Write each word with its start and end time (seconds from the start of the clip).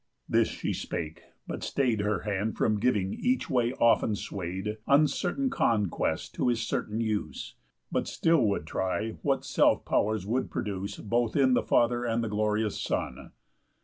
This 0.27 0.47
she 0.47 0.73
spake, 0.73 1.21
but 1.45 1.61
stay'd 1.61 1.99
Her 2.01 2.21
hand 2.21 2.57
from 2.57 2.79
giving 2.79 3.13
each 3.13 3.51
way 3.51 3.71
often 3.73 4.15
sway'd 4.15 4.79
Uncertain 4.87 5.51
conquest 5.51 6.33
to 6.33 6.47
his 6.47 6.63
certain 6.63 6.99
use, 6.99 7.53
But 7.91 8.07
still 8.07 8.43
would 8.47 8.65
try 8.65 9.11
what 9.21 9.45
self 9.45 9.85
pow'rs 9.85 10.25
would 10.25 10.49
produce 10.49 10.97
Both 10.97 11.35
in 11.35 11.53
the 11.53 11.61
father 11.61 12.03
and 12.03 12.23
the 12.23 12.29
glorious 12.29 12.81
son. 12.81 13.29